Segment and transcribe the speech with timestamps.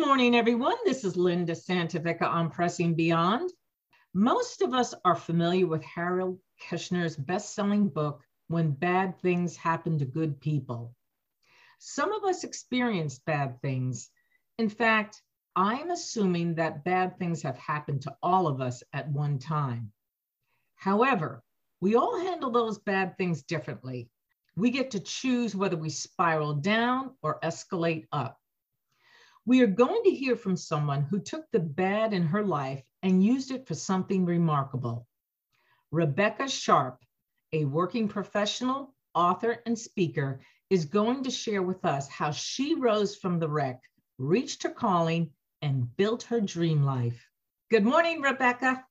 [0.00, 0.76] morning, everyone.
[0.84, 3.50] This is Linda Santavica on Pressing Beyond.
[4.14, 6.38] Most of us are familiar with Harold
[6.70, 10.94] Kushner's best selling book, When Bad Things Happen to Good People.
[11.80, 14.08] Some of us experience bad things.
[14.56, 15.20] In fact,
[15.56, 19.90] I'm assuming that bad things have happened to all of us at one time.
[20.76, 21.42] However,
[21.80, 24.08] we all handle those bad things differently.
[24.56, 28.38] We get to choose whether we spiral down or escalate up.
[29.48, 33.24] We are going to hear from someone who took the bad in her life and
[33.24, 35.06] used it for something remarkable.
[35.90, 37.02] Rebecca Sharp,
[37.54, 43.16] a working professional, author, and speaker, is going to share with us how she rose
[43.16, 43.80] from the wreck,
[44.18, 45.30] reached her calling,
[45.62, 47.26] and built her dream life.
[47.70, 48.84] Good morning, Rebecca.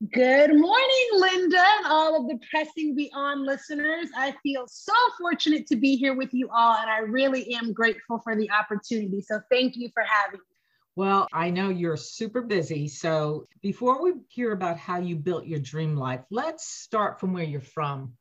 [0.00, 4.08] Good morning, Linda, and all of the Pressing Beyond listeners.
[4.16, 8.18] I feel so fortunate to be here with you all, and I really am grateful
[8.18, 9.22] for the opportunity.
[9.22, 10.56] So, thank you for having me.
[10.96, 12.88] Well, I know you're super busy.
[12.88, 17.44] So, before we hear about how you built your dream life, let's start from where
[17.44, 18.14] you're from.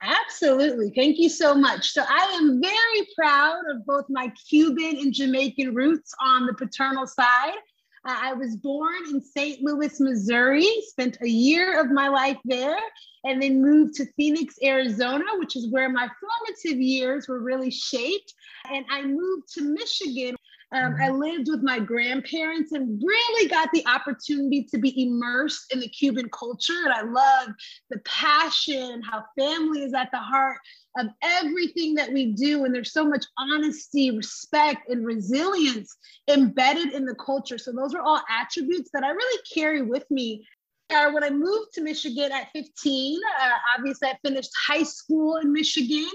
[0.00, 0.92] Absolutely.
[0.94, 1.90] Thank you so much.
[1.90, 7.06] So, I am very proud of both my Cuban and Jamaican roots on the paternal
[7.06, 7.58] side.
[8.06, 9.62] I was born in St.
[9.62, 12.78] Louis, Missouri, spent a year of my life there,
[13.24, 18.32] and then moved to Phoenix, Arizona, which is where my formative years were really shaped.
[18.70, 20.36] And I moved to Michigan.
[20.72, 21.18] Um, I mm-hmm.
[21.18, 26.28] lived with my grandparents and really got the opportunity to be immersed in the Cuban
[26.30, 26.74] culture.
[26.84, 27.54] And I love
[27.90, 30.58] the passion, how family is at the heart
[30.98, 32.64] of everything that we do.
[32.64, 35.96] And there's so much honesty, respect, and resilience
[36.28, 37.58] embedded in the culture.
[37.58, 40.44] So, those are all attributes that I really carry with me.
[40.90, 45.52] Uh, when I moved to Michigan at 15, uh, obviously I finished high school in
[45.52, 46.10] Michigan.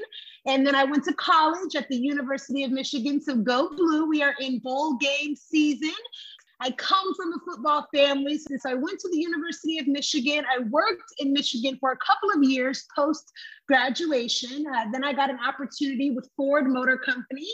[0.45, 3.21] And then I went to college at the University of Michigan.
[3.21, 4.07] So go blue.
[4.07, 5.93] We are in bowl game season.
[6.59, 8.37] I come from a football family.
[8.37, 12.29] Since I went to the University of Michigan, I worked in Michigan for a couple
[12.35, 13.31] of years post
[13.71, 14.65] graduation.
[14.67, 17.47] Uh, then I got an opportunity with Ford Motor Company.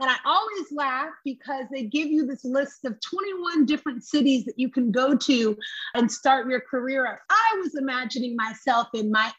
[0.00, 4.56] And I always laugh because they give you this list of 21 different cities that
[4.56, 5.56] you can go to
[5.94, 7.20] and start your career.
[7.30, 9.32] I was imagining myself in Miami,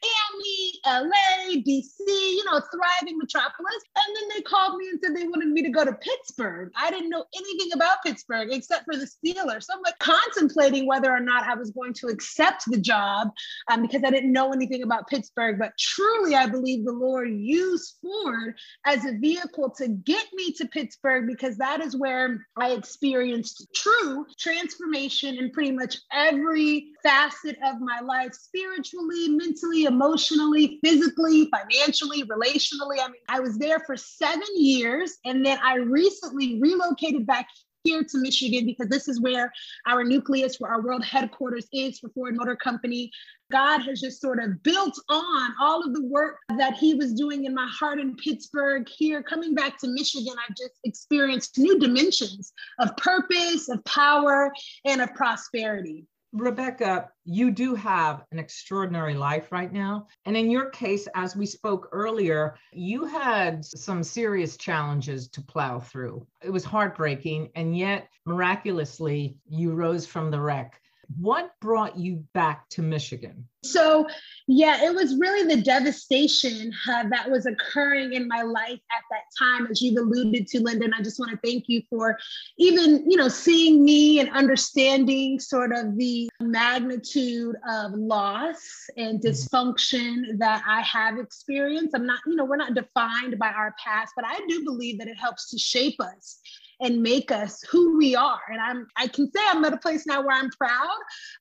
[0.85, 3.83] LA, DC, you know, thriving metropolis.
[3.95, 6.71] And then they called me and said they wanted me to go to Pittsburgh.
[6.77, 9.63] I didn't know anything about Pittsburgh except for the Steelers.
[9.63, 13.29] So I'm like contemplating whether or not I was going to accept the job
[13.69, 15.59] um, because I didn't know anything about Pittsburgh.
[15.59, 18.55] But truly, I believe the Lord used Ford
[18.85, 24.25] as a vehicle to get me to Pittsburgh because that is where I experienced true
[24.39, 32.99] transformation in pretty much every facet of my life spiritually, mentally, emotionally, physically, financially, relationally.
[32.99, 37.47] I mean, I was there for seven years and then I recently relocated back
[37.85, 39.53] here to Michigan because this is where
[39.87, 43.11] our nucleus, where our world headquarters is for Ford Motor Company.
[43.51, 47.45] God has just sort of built on all of the work that He was doing
[47.45, 48.87] in my heart in Pittsburgh.
[48.89, 54.51] Here, coming back to Michigan, I've just experienced new dimensions of purpose, of power,
[54.83, 56.05] and of prosperity.
[56.35, 60.07] Rebecca, you do have an extraordinary life right now.
[60.25, 65.79] And in your case, as we spoke earlier, you had some serious challenges to plow
[65.79, 66.27] through.
[66.43, 67.51] It was heartbreaking.
[67.55, 70.81] And yet, miraculously, you rose from the wreck.
[71.19, 73.47] What brought you back to Michigan?
[73.63, 74.07] So,
[74.47, 79.23] yeah, it was really the devastation uh, that was occurring in my life at that
[79.37, 80.85] time, as you've alluded to, Linda.
[80.85, 82.17] And I just want to thank you for
[82.59, 88.61] even, you know, seeing me and understanding sort of the magnitude of loss
[88.97, 89.27] and mm-hmm.
[89.27, 91.95] dysfunction that I have experienced.
[91.95, 95.07] I'm not, you know, we're not defined by our past, but I do believe that
[95.07, 96.39] it helps to shape us
[96.81, 98.41] and make us who we are.
[98.49, 100.97] And I'm I can say I'm at a place now where I'm proud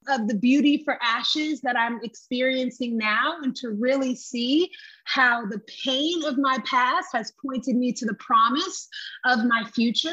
[0.09, 4.71] of the beauty for ashes that I'm experiencing now and to really see
[5.05, 8.89] how the pain of my past has pointed me to the promise
[9.25, 10.11] of my future.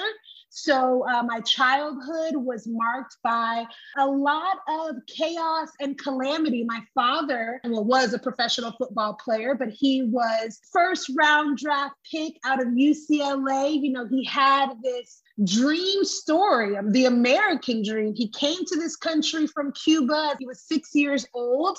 [0.54, 3.64] So uh, my childhood was marked by
[3.98, 6.66] a lot of chaos and calamity.
[6.66, 12.34] My father well, was a professional football player, but he was first round draft pick
[12.44, 13.82] out of UCLA.
[13.82, 18.14] You know, he had this dream story of the American dream.
[18.16, 20.36] He came to this country from Cuba.
[20.40, 21.78] He was six years old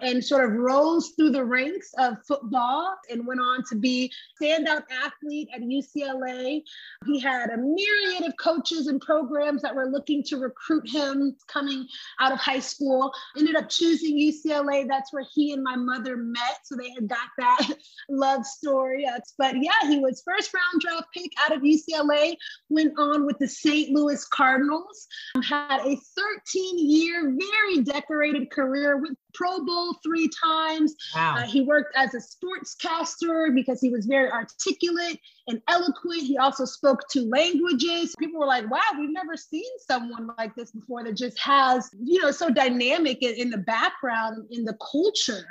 [0.00, 4.84] and sort of rose through the ranks of football and went on to be standout
[4.90, 6.62] athlete at UCLA.
[7.06, 11.86] He had a myriad of coaches and programs that were looking to recruit him coming
[12.20, 13.12] out of high school.
[13.36, 14.86] Ended up choosing UCLA.
[14.88, 16.58] That's where he and my mother met.
[16.64, 17.70] So they had got that
[18.08, 19.06] love story.
[19.38, 22.36] But yeah, he was first round draft pick out of UCLA,
[22.68, 23.90] went on with the St.
[23.90, 25.06] Louis Cardinals,
[25.42, 30.94] had a 13 year, very decorated career with Pro Bowl three times.
[31.14, 31.36] Wow.
[31.38, 35.18] Uh, he worked as a sportscaster because he was very articulate
[35.48, 36.22] and eloquent.
[36.22, 38.14] He also spoke two languages.
[38.18, 42.22] People were like, wow, we've never seen someone like this before that just has, you
[42.22, 45.46] know, so dynamic in, in the background, in the culture.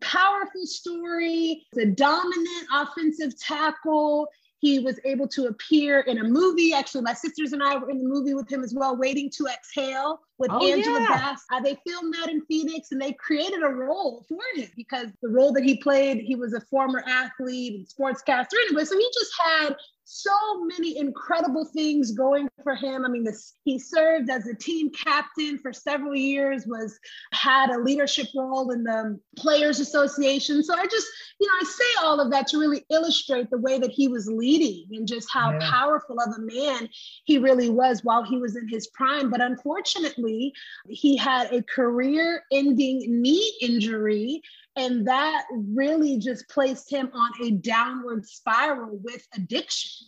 [0.00, 4.28] Powerful story, the dominant offensive tackle.
[4.66, 6.72] He was able to appear in a movie.
[6.72, 9.46] Actually, my sisters and I were in the movie with him as well, Waiting to
[9.46, 11.06] Exhale with oh, Angela yeah.
[11.06, 11.44] Bass.
[11.52, 15.28] Uh, they filmed that in Phoenix and they created a role for him because the
[15.28, 18.84] role that he played, he was a former athlete and sportscaster anyway.
[18.84, 19.76] So he just had
[20.08, 20.30] so
[20.64, 23.04] many incredible things going for him.
[23.04, 26.96] I mean, this, he served as a team captain for several years, was
[27.32, 30.62] had a leadership role in the Players Association.
[30.62, 31.08] So I just,
[31.40, 34.28] you know, I say all of that to really illustrate the way that he was
[34.28, 35.70] leading and just how yeah.
[35.70, 36.88] powerful of a man
[37.24, 39.28] he really was while he was in his prime.
[39.28, 40.52] But unfortunately,
[40.88, 44.40] he had a career-ending knee injury
[44.76, 50.06] and that really just placed him on a downward spiral with addiction.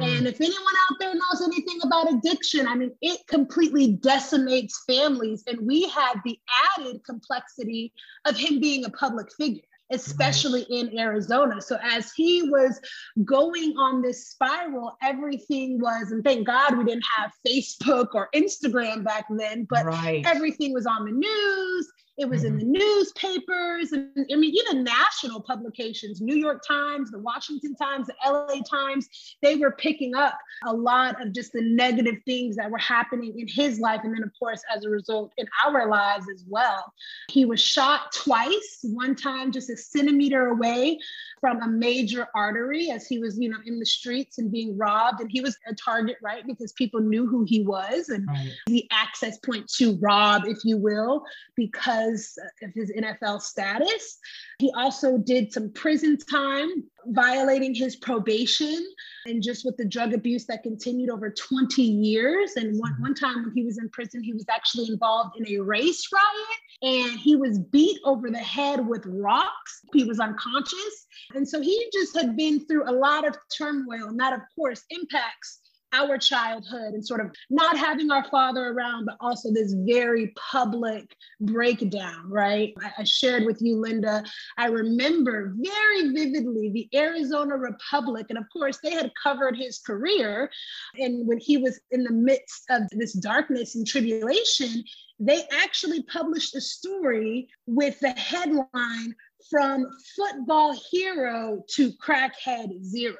[0.00, 0.28] And mm.
[0.28, 5.44] if anyone out there knows anything about addiction, I mean, it completely decimates families.
[5.46, 6.38] And we had the
[6.78, 7.92] added complexity
[8.24, 10.90] of him being a public figure, especially right.
[10.90, 11.60] in Arizona.
[11.60, 12.80] So as he was
[13.24, 19.02] going on this spiral, everything was, and thank God we didn't have Facebook or Instagram
[19.02, 20.24] back then, but right.
[20.26, 21.88] everything was on the news
[22.18, 22.58] it was mm-hmm.
[22.58, 28.08] in the newspapers, and I mean, even national publications, New York Times, the Washington Times,
[28.08, 29.08] the LA Times,
[29.40, 30.36] they were picking up
[30.66, 34.00] a lot of just the negative things that were happening in his life.
[34.02, 36.92] And then, of course, as a result, in our lives as well.
[37.30, 40.98] He was shot twice, one time just a centimeter away
[41.40, 45.20] from a major artery as he was, you know, in the streets and being robbed.
[45.20, 46.44] And he was a target, right?
[46.44, 48.52] Because people knew who he was and right.
[48.66, 51.22] the access point to rob, if you will,
[51.54, 54.18] because of his NFL status.
[54.58, 58.84] He also did some prison time, violating his probation,
[59.26, 62.52] and just with the drug abuse that continued over 20 years.
[62.56, 63.02] And one, mm-hmm.
[63.02, 66.58] one time when he was in prison, he was actually involved in a race riot
[66.80, 69.80] and he was beat over the head with rocks.
[69.92, 71.06] He was unconscious.
[71.34, 74.84] And so he just had been through a lot of turmoil, and that, of course,
[74.90, 75.60] impacts
[75.92, 81.14] our childhood and sort of not having our father around, but also this very public
[81.40, 82.74] breakdown, right?
[82.98, 84.22] I, shared with you, Linda.
[84.58, 88.26] I remember very vividly the Arizona Republic.
[88.28, 90.50] And of course, they had covered his career.
[90.98, 94.84] And when he was in the midst of this darkness and tribulation,
[95.18, 99.14] they actually published a story with the headline
[99.50, 99.86] from
[100.16, 103.16] football hero to crackhead zero.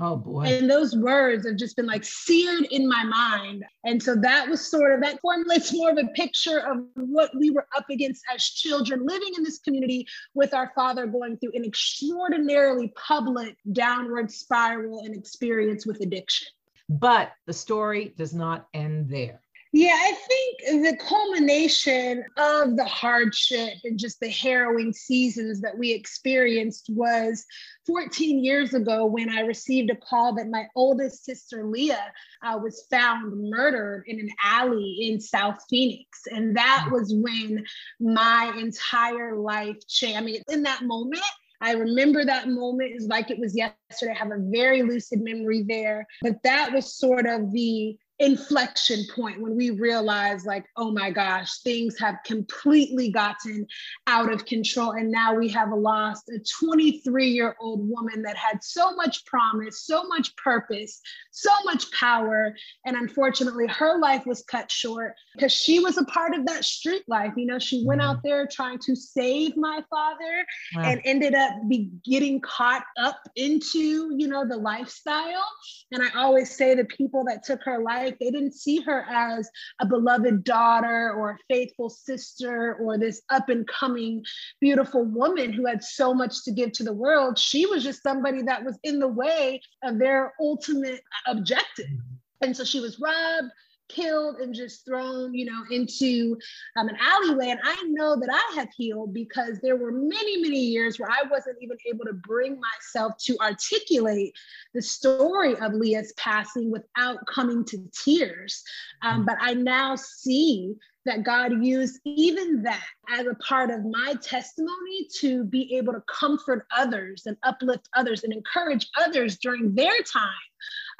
[0.00, 0.42] Oh boy.
[0.42, 3.64] And those words have just been like seared in my mind.
[3.84, 7.50] And so that was sort of that formulates more of a picture of what we
[7.50, 11.64] were up against as children living in this community with our father going through an
[11.64, 16.46] extraordinarily public downward spiral and experience with addiction.
[16.88, 19.40] But the story does not end there.
[19.72, 25.92] Yeah, I think the culmination of the hardship and just the harrowing seasons that we
[25.92, 27.44] experienced was
[27.86, 32.86] 14 years ago when I received a call that my oldest sister, Leah, uh, was
[32.90, 36.22] found murdered in an alley in South Phoenix.
[36.30, 36.92] And that mm.
[36.92, 37.64] was when
[38.00, 40.18] my entire life changed.
[40.18, 41.24] I mean, in that moment,
[41.60, 44.12] I remember that moment is like it was yesterday.
[44.12, 46.06] I have a very lucid memory there.
[46.22, 51.60] But that was sort of the inflection point when we realize like oh my gosh
[51.60, 53.64] things have completely gotten
[54.08, 58.62] out of control and now we have lost a 23 year old woman that had
[58.62, 64.68] so much promise so much purpose so much power and unfortunately her life was cut
[64.68, 68.16] short because she was a part of that street life you know she went out
[68.16, 68.28] mm-hmm.
[68.28, 70.44] there trying to save my father
[70.74, 70.82] wow.
[70.82, 75.46] and ended up be getting caught up into you know the lifestyle
[75.92, 79.50] and i always say the people that took her life They didn't see her as
[79.80, 84.24] a beloved daughter or a faithful sister or this up and coming
[84.60, 87.38] beautiful woman who had so much to give to the world.
[87.38, 91.86] She was just somebody that was in the way of their ultimate objective.
[91.86, 92.14] Mm-hmm.
[92.40, 93.48] And so she was robbed,
[93.88, 96.36] killed and just thrown, you know, into
[96.76, 97.48] um, an alleyway.
[97.48, 101.28] And I know that I have healed because there were many, many years where I
[101.28, 104.34] wasn't even able to bring myself to articulate
[104.74, 108.62] the story of Leah's passing without coming to tears.
[109.02, 110.76] Um, but I now see
[111.08, 116.02] that God used even that as a part of my testimony to be able to
[116.02, 120.28] comfort others and uplift others and encourage others during their time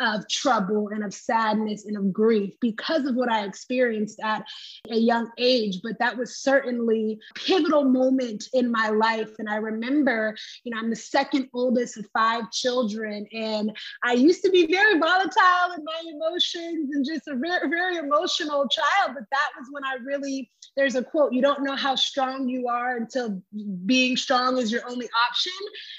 [0.00, 4.44] of trouble and of sadness and of grief because of what I experienced at
[4.90, 5.80] a young age.
[5.82, 9.30] But that was certainly a pivotal moment in my life.
[9.38, 14.42] And I remember, you know, I'm the second oldest of five children, and I used
[14.44, 19.14] to be very volatile in my emotions and just a very, very emotional child.
[19.14, 22.68] But that was when I really, there's a quote, you don't know how strong you
[22.68, 23.42] are until
[23.86, 25.52] being strong is your only option.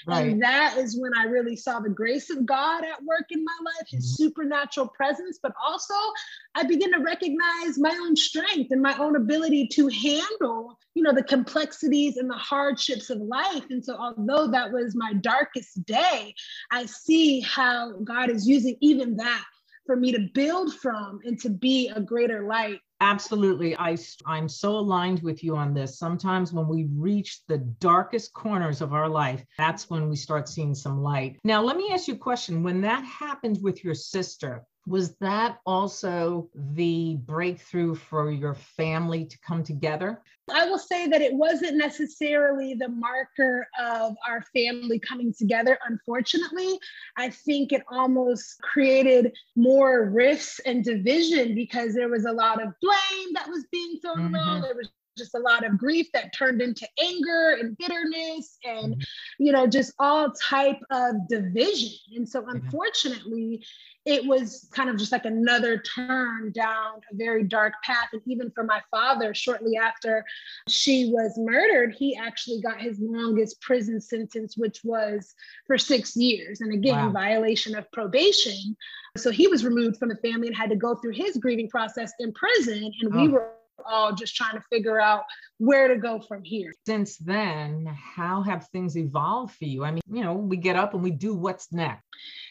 [0.06, 0.28] Right.
[0.28, 3.56] And that is when I really saw the grace of God at work in my
[3.64, 4.24] life his mm-hmm.
[4.24, 5.94] supernatural presence, but also
[6.54, 11.12] I begin to recognize my own strength and my own ability to handle, you know,
[11.12, 13.64] the complexities and the hardships of life.
[13.70, 16.34] And so, although that was my darkest day,
[16.70, 19.44] I see how God is using even that
[19.86, 23.74] for me to build from and to be a greater light Absolutely.
[23.76, 25.98] I, I'm so aligned with you on this.
[25.98, 30.74] Sometimes when we reach the darkest corners of our life, that's when we start seeing
[30.74, 31.38] some light.
[31.42, 32.62] Now, let me ask you a question.
[32.62, 39.38] When that happened with your sister, was that also the breakthrough for your family to
[39.46, 40.20] come together?
[40.52, 45.78] I will say that it wasn't necessarily the marker of our family coming together.
[45.86, 46.78] Unfortunately,
[47.16, 52.72] I think it almost created more rifts and division because there was a lot of
[52.80, 54.34] blame that was being thrown mm-hmm.
[54.34, 54.62] around.
[54.62, 54.88] There was
[55.20, 59.44] just a lot of grief that turned into anger and bitterness and mm-hmm.
[59.44, 63.62] you know just all type of division and so unfortunately
[64.06, 68.50] it was kind of just like another turn down a very dark path and even
[68.52, 70.24] for my father shortly after
[70.68, 75.34] she was murdered he actually got his longest prison sentence which was
[75.66, 77.12] for 6 years and again wow.
[77.12, 78.74] violation of probation
[79.18, 82.12] so he was removed from the family and had to go through his grieving process
[82.20, 83.20] in prison and oh.
[83.20, 83.52] we were
[83.86, 85.24] all just trying to figure out
[85.60, 86.72] where to go from here.
[86.86, 89.84] Since then, how have things evolved for you?
[89.84, 92.02] I mean, you know, we get up and we do what's next.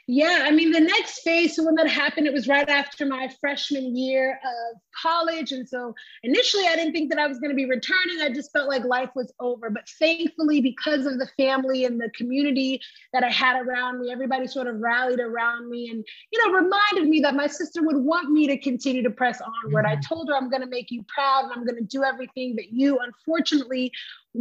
[0.08, 3.30] Yeah, I mean, the next phase, so when that happened, it was right after my
[3.40, 5.52] freshman year of college.
[5.52, 8.20] And so initially, I didn't think that I was going to be returning.
[8.22, 9.70] I just felt like life was over.
[9.70, 12.82] But thankfully, because of the family and the community
[13.14, 17.08] that I had around me, everybody sort of rallied around me and, you know, reminded
[17.08, 19.86] me that my sister would want me to continue to press onward.
[19.86, 19.98] Mm-hmm.
[20.00, 22.56] I told her, I'm going to make you proud and I'm going to do everything
[22.56, 23.92] that you, unfortunately,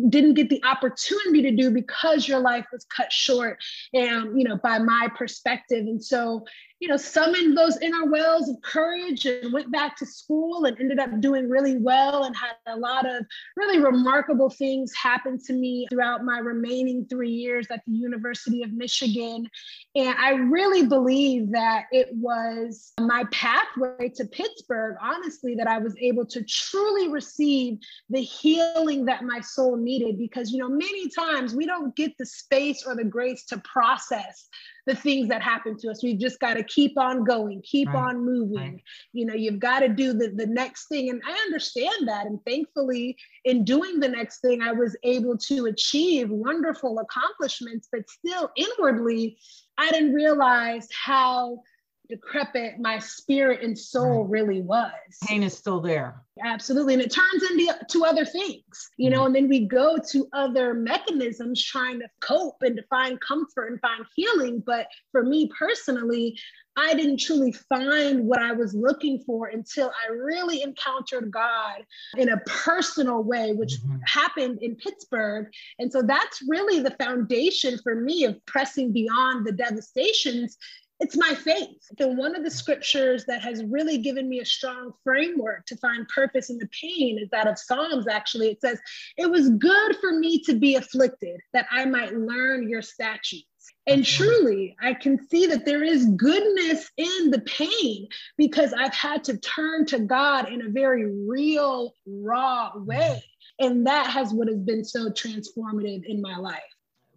[0.09, 3.59] didn't get the opportunity to do because your life was cut short
[3.95, 5.87] and you know by my perspective.
[5.87, 6.45] And so
[6.81, 11.01] you know, summoned those inner wells of courage and went back to school and ended
[11.01, 13.25] up doing really well and had a lot of
[13.57, 18.73] really remarkable things happen to me throughout my remaining three years at the University of
[18.73, 19.49] Michigan.
[19.97, 25.97] And I really believe that it was my pathway to Pittsburgh, honestly, that I was
[26.01, 30.17] able to truly receive the healing that my soul needed.
[30.17, 34.49] Because, you know, many times we don't get the space or the grace to process
[34.89, 36.03] the things that happen to us.
[36.03, 37.97] We've just got to keep on going, keep right.
[37.97, 38.57] on moving.
[38.57, 38.83] Right.
[39.13, 41.11] You know, you've got to do the, the next thing.
[41.11, 42.27] And I understand that.
[42.27, 48.09] And thankfully, in doing the next thing, I was able to achieve wonderful accomplishments, but
[48.09, 49.37] still inwardly,
[49.77, 51.61] I didn't realize how
[52.09, 54.31] decrepit my spirit and soul right.
[54.31, 54.91] really was.
[55.27, 56.23] Pain is still there.
[56.45, 56.95] Absolutely.
[56.95, 59.27] And it turns into to other things, you know, mm-hmm.
[59.27, 63.81] and then we go to other mechanisms trying to cope and to find comfort and
[63.81, 64.63] find healing.
[64.65, 66.39] But for me personally,
[66.77, 71.85] I didn't truly find what I was looking for until I really encountered God
[72.17, 73.97] in a personal way, which mm-hmm.
[74.07, 75.49] happened in Pittsburgh.
[75.81, 80.57] And so that's really the foundation for me of pressing beyond the devastations
[81.01, 81.79] it's my faith.
[81.99, 86.09] And one of the scriptures that has really given me a strong framework to find
[86.09, 88.49] purpose in the pain is that of Psalms, actually.
[88.49, 88.81] It says,
[89.17, 93.45] It was good for me to be afflicted, that I might learn your statutes.
[93.87, 94.23] And mm-hmm.
[94.23, 99.39] truly, I can see that there is goodness in the pain because I've had to
[99.39, 103.23] turn to God in a very real, raw way.
[103.61, 103.67] Mm-hmm.
[103.67, 106.61] And that has what has been so transformative in my life.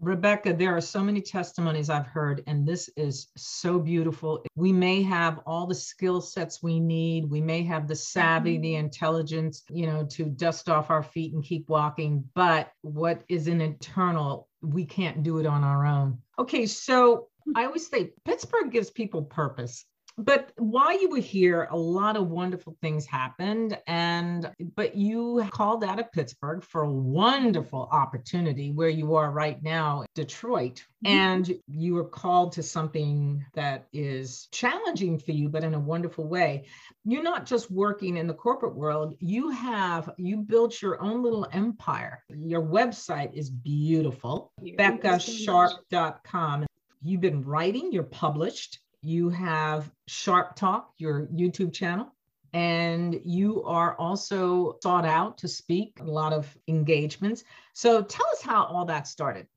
[0.02, 4.44] Rebecca, there are so many testimonies I've heard, and this is so beautiful.
[4.56, 7.30] We may have all the skill sets we need.
[7.30, 11.44] We may have the savvy, the intelligence, you know, to dust off our feet and
[11.44, 12.24] keep walking.
[12.34, 16.18] But what is an internal, we can't do it on our own.
[16.40, 19.86] Okay, so I always say Pittsburgh gives people purpose.
[20.18, 23.78] But while you were here, a lot of wonderful things happened.
[23.88, 29.62] And but you called out of Pittsburgh for a wonderful opportunity where you are right
[29.62, 30.86] now, Detroit.
[31.06, 31.08] Mm-hmm.
[31.08, 36.28] And you were called to something that is challenging for you, but in a wonderful
[36.28, 36.66] way.
[37.06, 41.48] You're not just working in the corporate world, you have you built your own little
[41.52, 42.24] empire.
[42.30, 46.66] Your website is beautiful, beccasharp.com.
[47.04, 52.14] You've been writing, you're published you have Sharp Talk, your YouTube channel,
[52.54, 57.44] and you are also sought out to speak a lot of engagements.
[57.74, 59.48] So tell us how all that started.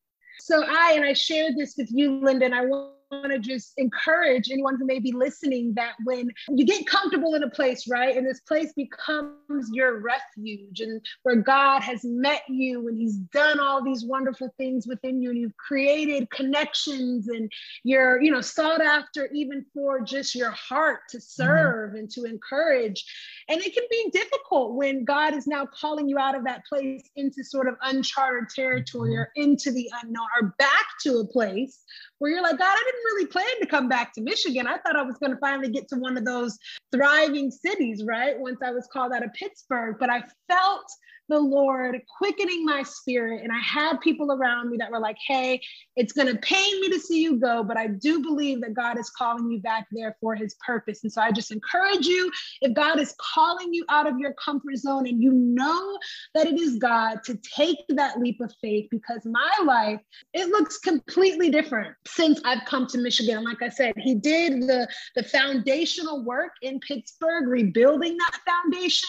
[0.40, 3.73] So I and I shared this with you, Linda, and I want want to just
[3.76, 8.16] encourage anyone who may be listening that when you get comfortable in a place, right,
[8.16, 13.61] and this place becomes your refuge and where God has met you and He's done
[13.61, 17.50] all these wonderful things within you and you've created connections and
[17.83, 21.42] you're, you know, sought after even for just your heart to mm-hmm.
[21.42, 21.99] serve mm-hmm.
[21.99, 23.04] and to encourage.
[23.49, 27.02] And it can be difficult when God is now calling you out of that place
[27.16, 29.21] into sort of uncharted territory mm-hmm.
[29.21, 31.83] or into the unknown or back to a place
[32.25, 34.66] where you're like, God, I didn't really plan to come back to Michigan.
[34.66, 36.57] I thought I was going to finally get to one of those
[36.90, 38.38] thriving cities, right?
[38.38, 40.87] Once I was called out of Pittsburgh, but I felt
[41.28, 43.43] the Lord quickening my spirit.
[43.43, 45.61] And I had people around me that were like, hey,
[45.97, 48.99] it's going to pain me to see you go, but I do believe that God
[48.99, 51.02] is calling you back there for his purpose.
[51.02, 54.76] And so I just encourage you if God is calling you out of your comfort
[54.76, 55.99] zone and you know
[56.35, 60.00] that it is God to take that leap of faith because my life,
[60.35, 63.45] it looks completely different since I've come to Michigan.
[63.45, 69.09] Like I said, he did the, the foundational work in Pittsburgh, rebuilding that foundation.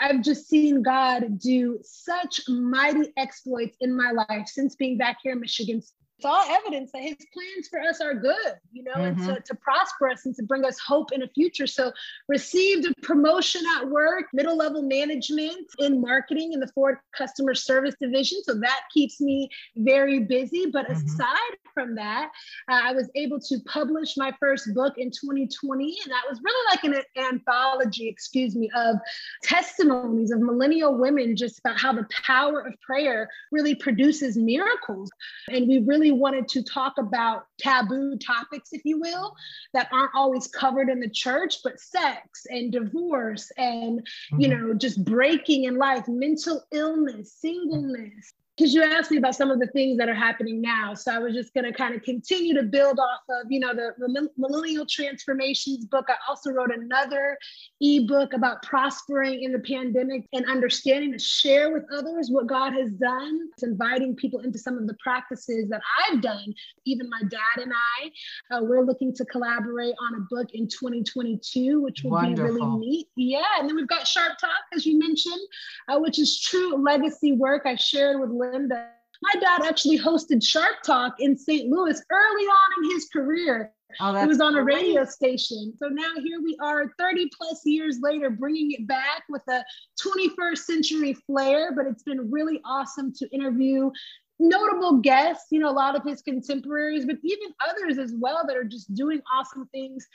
[0.00, 5.32] I've just seen God do such mighty exploits in my life since being back here
[5.32, 5.82] in Michigan
[6.18, 9.28] it's all evidence that his plans for us are good, you know, mm-hmm.
[9.28, 11.68] and to, to prosper us and to bring us hope in a future.
[11.68, 11.92] So
[12.26, 17.94] received a promotion at work, middle level management in marketing in the Ford customer service
[18.00, 18.42] division.
[18.42, 20.66] So that keeps me very busy.
[20.72, 21.06] But mm-hmm.
[21.06, 22.30] aside from that,
[22.68, 25.98] uh, I was able to publish my first book in 2020.
[26.02, 28.96] And that was really like an anthology, excuse me, of
[29.44, 35.08] testimonies of millennial women just about how the power of prayer really produces miracles.
[35.48, 39.34] And we really really wanted to talk about taboo topics, if you will,
[39.74, 44.40] that aren't always covered in the church, but sex and divorce and, mm-hmm.
[44.40, 49.52] you know, just breaking in life, mental illness, singleness, because you asked me about some
[49.52, 50.92] of the things that are happening now.
[50.92, 53.72] So I was just going to kind of continue to build off of, you know,
[53.72, 56.06] the, the Millennial Transformations book.
[56.08, 57.38] I also wrote another
[57.80, 62.90] ebook about prospering in the pandemic and understanding to share with others what God has
[62.90, 63.48] done.
[63.52, 66.52] It's inviting people into some of the practices that I've done.
[66.84, 71.80] Even my dad and I, uh, we're looking to collaborate on a book in 2022,
[71.80, 72.44] which will Wonderful.
[72.44, 73.06] be really neat.
[73.14, 73.44] Yeah.
[73.60, 75.40] And then we've got Sharp Talk, as you mentioned,
[75.88, 81.16] uh, which is true legacy work I shared with My dad actually hosted Sharp Talk
[81.18, 81.68] in St.
[81.68, 83.72] Louis early on in his career.
[84.00, 85.72] Oh, it was on a radio station.
[85.76, 89.64] So now here we are 30 plus years later, bringing it back with a
[90.00, 91.74] 21st century flair.
[91.74, 93.90] But it's been really awesome to interview
[94.38, 98.56] notable guests, you know, a lot of his contemporaries, but even others as well that
[98.56, 100.06] are just doing awesome things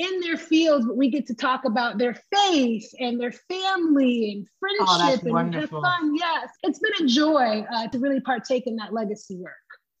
[0.00, 0.86] in their fields.
[0.86, 4.46] But we get to talk about their faith and their family and
[4.80, 6.16] oh, friendship oh, and have fun.
[6.16, 9.54] Yes, it's been a joy uh, to really partake in that legacy work.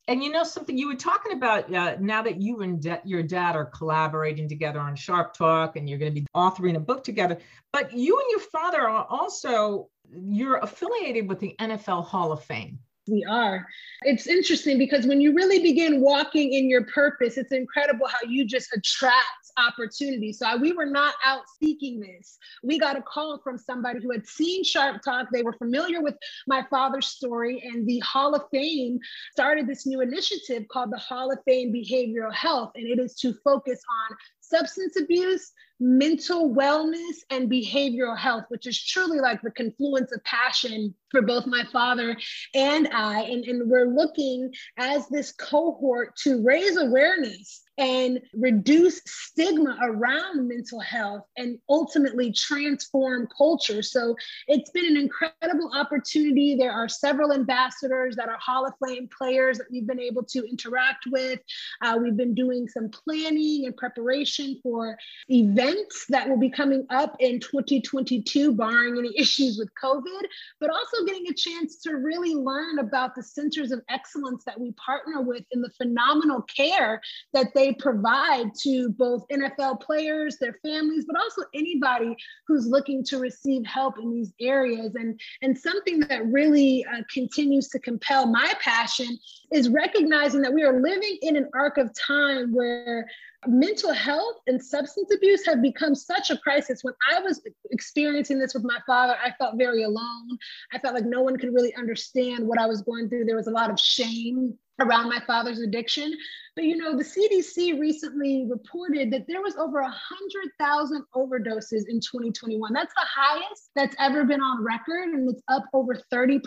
[0.08, 3.22] And you know something you were talking about uh, now that you and da- your
[3.22, 7.04] dad are collaborating together on Sharp Talk, and you're going to be authoring a book
[7.04, 7.38] together.
[7.72, 12.80] But you and your father are also you're affiliated with the NFL Hall of Fame
[13.08, 13.66] we are.
[14.02, 18.44] It's interesting because when you really begin walking in your purpose, it's incredible how you
[18.46, 20.32] just attract opportunity.
[20.32, 22.38] So we were not out seeking this.
[22.62, 25.28] We got a call from somebody who had seen Sharp Talk.
[25.32, 26.14] They were familiar with
[26.46, 28.98] my father's story, and the Hall of Fame
[29.32, 33.34] started this new initiative called the Hall of Fame Behavioral Health, and it is to
[33.44, 40.12] focus on substance abuse, mental wellness, and behavioral health, which is truly like the confluence
[40.12, 42.16] of passion for both my father
[42.54, 43.22] and I.
[43.22, 50.80] And, and we're looking as this cohort to raise awareness and reduce stigma around mental
[50.80, 53.82] health and ultimately transform culture.
[53.82, 54.14] So
[54.46, 56.56] it's been an incredible opportunity.
[56.56, 60.46] There are several ambassadors that are Hall of Fame players that we've been able to
[60.46, 61.40] interact with.
[61.80, 64.98] Uh, we've been doing some planning and preparation for
[65.30, 70.22] events that will be coming up in 2022, barring any issues with COVID,
[70.60, 74.72] but also getting a chance to really learn about the centers of excellence that we
[74.72, 77.00] partner with in the phenomenal care
[77.32, 83.04] that they they provide to both NFL players, their families, but also anybody who's looking
[83.04, 84.94] to receive help in these areas.
[84.94, 89.18] And, and something that really uh, continues to compel my passion
[89.52, 93.06] is recognizing that we are living in an arc of time where
[93.46, 96.84] mental health and substance abuse have become such a crisis.
[96.84, 100.38] When I was experiencing this with my father, I felt very alone.
[100.72, 103.24] I felt like no one could really understand what I was going through.
[103.24, 106.12] There was a lot of shame around my father's addiction.
[106.56, 112.72] But you know, the CDC recently reported that there was over 100,000 overdoses in 2021.
[112.72, 116.40] That's the highest that's ever been on record, and it's up over 30%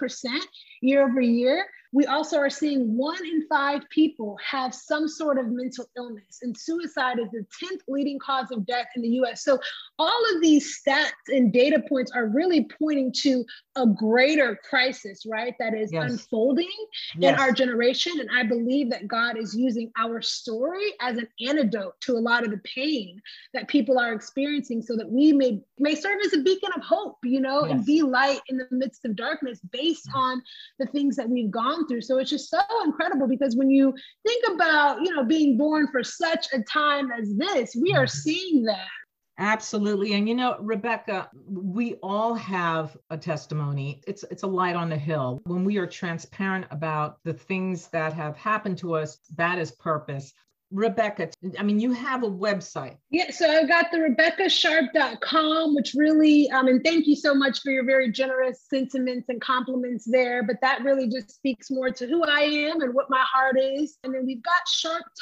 [0.81, 1.65] year over year.
[1.93, 6.57] We also are seeing one in five people have some sort of mental illness, and
[6.57, 9.43] suicide is the 10th leading cause of death in the US.
[9.43, 9.59] So,
[9.99, 15.53] all of these stats and data points are really pointing to a greater crisis, right?
[15.59, 16.11] That is yes.
[16.11, 16.67] unfolding
[17.15, 17.33] yes.
[17.33, 18.13] in our generation.
[18.23, 22.45] And I believe that God is using our story as an antidote to a lot
[22.45, 23.21] of the pain
[23.53, 27.17] that people are experiencing so that we may, may serve as a beacon of hope,
[27.25, 27.71] you know, yes.
[27.71, 30.41] and be light in the midst of darkness based on
[30.79, 31.99] the things that we've gone through.
[31.99, 33.93] So it's just so incredible because when you
[34.25, 38.63] think about, you know, being born for such a time as this, we are seeing
[38.63, 38.87] that.
[39.39, 40.13] Absolutely.
[40.13, 44.01] And you know, Rebecca, we all have a testimony.
[44.05, 45.41] It's it's a light on the hill.
[45.45, 50.33] When we are transparent about the things that have happened to us, that is purpose.
[50.73, 52.97] Rebecca, I mean, you have a website.
[53.11, 57.71] Yeah, so I've got the RebeccaSharp.com, which really, um, and thank you so much for
[57.71, 60.41] your very generous sentiments and compliments there.
[60.41, 63.99] But that really just speaks more to who I am and what my heart is.
[64.03, 64.63] And then we've got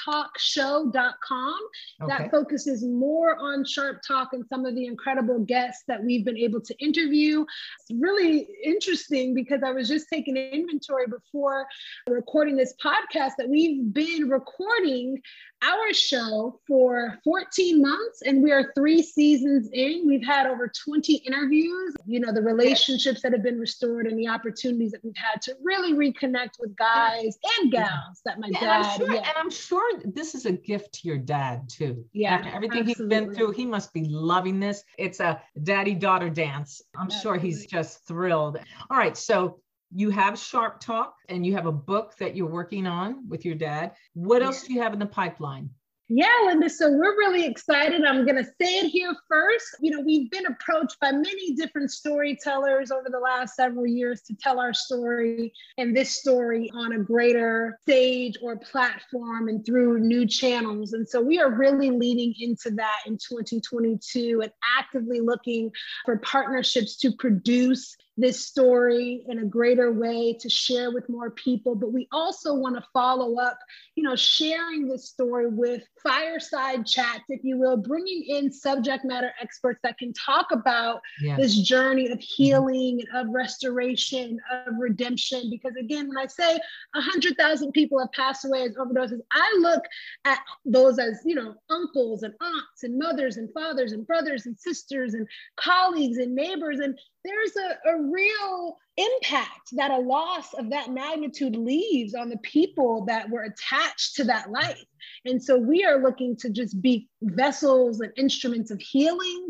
[0.08, 1.60] SharpTalkShow.com
[2.02, 2.08] okay.
[2.08, 6.38] that focuses more on Sharp Talk and some of the incredible guests that we've been
[6.38, 7.42] able to interview.
[7.42, 11.68] It's really interesting because I was just taking inventory before
[12.08, 15.22] recording this podcast that we've been recording
[15.64, 20.08] our show for 14 months and we are three seasons in.
[20.08, 24.28] We've had over 20 interviews, you know, the relationships that have been restored and the
[24.28, 28.66] opportunities that we've had to really reconnect with guys and gals that my yeah, dad.
[28.66, 29.20] And I'm, sure, yeah.
[29.20, 32.06] and I'm sure this is a gift to your dad too.
[32.12, 32.36] Yeah.
[32.36, 33.16] After everything absolutely.
[33.16, 34.84] he's been through, he must be loving this.
[34.98, 36.82] It's a daddy daughter dance.
[36.96, 37.40] I'm absolutely.
[37.40, 38.58] sure he's just thrilled.
[38.90, 39.16] All right.
[39.16, 39.60] So
[39.94, 43.56] you have Sharp Talk and you have a book that you're working on with your
[43.56, 43.94] dad.
[44.14, 45.70] What else do you have in the pipeline?
[46.14, 46.70] Yeah, Linda.
[46.70, 48.04] So we're really excited.
[48.04, 49.78] I'm going to say it here first.
[49.80, 54.36] You know, we've been approached by many different storytellers over the last several years to
[54.36, 60.28] tell our story and this story on a greater stage or platform and through new
[60.28, 60.92] channels.
[60.92, 65.72] And so we are really leaning into that in 2022 and actively looking
[66.04, 71.76] for partnerships to produce this story in a greater way to share with more people
[71.76, 73.58] but we also want to follow up
[73.96, 79.32] you know sharing this story with fireside chats if you will bringing in subject matter
[79.42, 81.40] experts that can talk about yes.
[81.40, 82.44] this journey of mm-hmm.
[82.44, 83.16] healing mm-hmm.
[83.18, 86.60] and of restoration of redemption because again when i say
[86.96, 89.84] 100000 people have passed away as overdoses i look
[90.26, 94.58] at those as you know uncles and aunts and mothers and fathers and brothers and
[94.60, 100.70] sisters and colleagues and neighbors and there's a, a real impact that a loss of
[100.70, 104.84] that magnitude leaves on the people that were attached to that life.
[105.26, 109.50] And so we are looking to just be vessels and instruments of healing,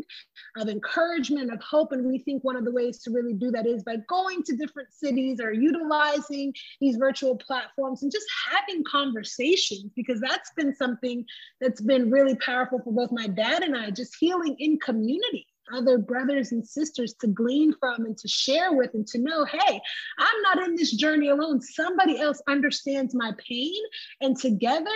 [0.56, 1.92] of encouragement, of hope.
[1.92, 4.56] And we think one of the ways to really do that is by going to
[4.56, 11.24] different cities or utilizing these virtual platforms and just having conversations, because that's been something
[11.60, 15.98] that's been really powerful for both my dad and I, just healing in community other
[15.98, 19.80] brothers and sisters to glean from and to share with and to know hey
[20.18, 21.60] i'm not in this journey alone.
[21.60, 23.82] Somebody else understands my pain
[24.20, 24.90] and together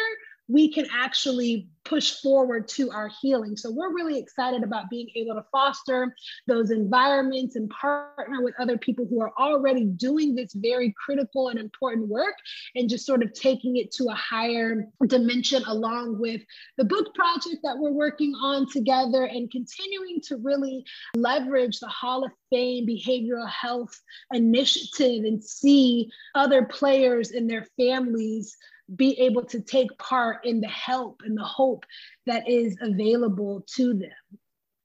[0.48, 3.56] we can actually push forward to our healing.
[3.56, 6.14] So we're really excited about being able to foster
[6.46, 11.58] those environments and partner with other people who are already doing this very critical and
[11.58, 12.34] important work
[12.74, 16.42] and just sort of taking it to a higher dimension along with
[16.76, 22.24] the book project that we're working on together and continuing to really leverage the Hall
[22.24, 24.00] of Fame behavioral health
[24.32, 28.56] initiative and see other players and their families
[28.94, 31.84] be able to take part in the help and the hope
[32.26, 34.38] that is available to them.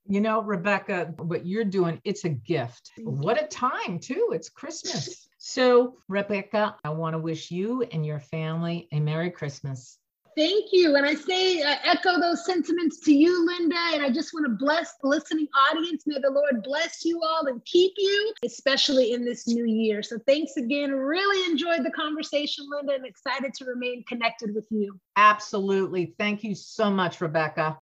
[0.06, 2.90] You know, Rebecca, what you're doing, it's a gift.
[2.98, 4.30] What a time, too.
[4.32, 5.28] It's Christmas.
[5.44, 9.98] So, Rebecca, I want to wish you and your family a Merry Christmas.
[10.36, 10.96] Thank you.
[10.96, 13.76] And I say, uh, echo those sentiments to you, Linda.
[13.92, 16.04] And I just want to bless the listening audience.
[16.06, 20.02] May the Lord bless you all and keep you, especially in this new year.
[20.02, 20.90] So thanks again.
[20.90, 24.98] Really enjoyed the conversation, Linda, and excited to remain connected with you.
[25.16, 26.14] Absolutely.
[26.18, 27.78] Thank you so much, Rebecca.